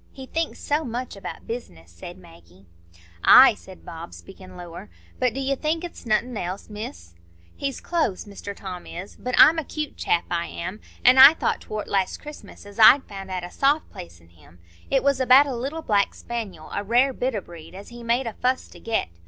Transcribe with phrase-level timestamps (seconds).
[0.11, 2.65] "He thinks so much about business," said Maggie.
[3.23, 4.89] "Ay," said Bob, speaking lower;
[5.19, 7.13] "but do you think it's nothin' else, Miss?
[7.55, 11.61] He's close, Mr Tom is; but I'm a 'cute chap, I am, an' I thought
[11.61, 14.57] tow'rt last Christmas as I'd found out a soft place in him.
[14.89, 18.67] It was about a little black spaniel—a rare bit o' breed—as he made a fuss
[18.69, 19.07] to get.